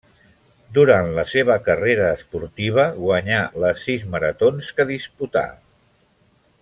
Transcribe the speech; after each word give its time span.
Durant 0.77 1.09
la 1.17 1.25
seva 1.33 1.57
carrera 1.67 2.07
esportiva 2.13 2.87
guanyà 3.03 3.43
les 3.65 3.85
sis 3.89 4.07
maratons 4.15 4.73
que 4.79 4.89
disputà. 4.95 5.45